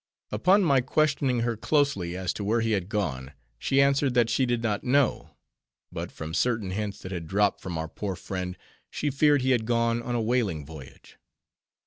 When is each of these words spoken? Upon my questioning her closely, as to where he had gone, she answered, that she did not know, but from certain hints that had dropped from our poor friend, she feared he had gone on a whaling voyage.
Upon 0.31 0.63
my 0.63 0.81
questioning 0.81 1.41
her 1.41 1.55
closely, 1.55 2.17
as 2.17 2.33
to 2.33 2.43
where 2.43 2.61
he 2.61 2.71
had 2.71 2.89
gone, 2.89 3.33
she 3.59 3.79
answered, 3.79 4.15
that 4.15 4.31
she 4.31 4.47
did 4.47 4.63
not 4.63 4.83
know, 4.83 5.35
but 5.91 6.11
from 6.11 6.33
certain 6.33 6.71
hints 6.71 6.99
that 7.03 7.11
had 7.11 7.27
dropped 7.27 7.61
from 7.61 7.77
our 7.77 7.87
poor 7.87 8.15
friend, 8.15 8.57
she 8.89 9.11
feared 9.11 9.43
he 9.43 9.51
had 9.51 9.67
gone 9.67 10.01
on 10.01 10.15
a 10.15 10.19
whaling 10.19 10.65
voyage. 10.65 11.19